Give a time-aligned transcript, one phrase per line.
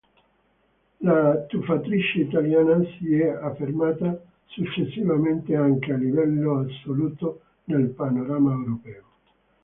[1.01, 1.15] La
[1.47, 9.03] tuffatrice italiana si è affermata successivamente anche a livello assoluto nel panorama europeo.